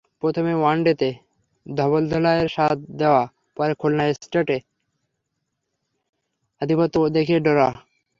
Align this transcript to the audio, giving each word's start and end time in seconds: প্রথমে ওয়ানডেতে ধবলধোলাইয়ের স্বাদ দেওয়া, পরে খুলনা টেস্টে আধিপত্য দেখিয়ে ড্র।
প্রথমে 0.23 0.53
ওয়ানডেতে 0.55 1.09
ধবলধোলাইয়ের 1.65 2.49
স্বাদ 2.55 2.77
দেওয়া, 2.99 3.23
পরে 3.57 3.73
খুলনা 3.79 4.03
টেস্টে 4.07 4.57
আধিপত্য 6.61 6.95
দেখিয়ে 7.15 7.39
ড্র। 7.39 7.59